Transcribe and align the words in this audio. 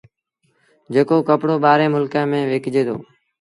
جيڪو 0.93 1.17
ڪپڙو 1.27 1.55
ٻآهريٚݩ 1.63 1.93
ملڪآݩ 1.95 2.29
ميݩ 2.31 2.47
وڪجي 2.51 2.83
دو 2.87 2.95